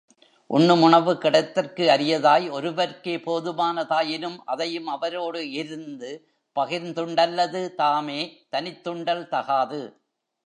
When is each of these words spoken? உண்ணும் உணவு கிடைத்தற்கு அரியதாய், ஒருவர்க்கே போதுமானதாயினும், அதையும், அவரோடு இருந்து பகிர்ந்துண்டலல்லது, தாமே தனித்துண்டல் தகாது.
உண்ணும் 0.49 0.81
உணவு 0.81 1.17
கிடைத்தற்கு 1.17 1.83
அரியதாய், 1.87 2.49
ஒருவர்க்கே 2.51 3.17
போதுமானதாயினும், 3.17 4.37
அதையும், 4.45 4.87
அவரோடு 4.87 5.51
இருந்து 5.51 6.29
பகிர்ந்துண்டலல்லது, 6.55 7.75
தாமே 7.75 8.47
தனித்துண்டல் 8.51 9.27
தகாது. 9.27 9.81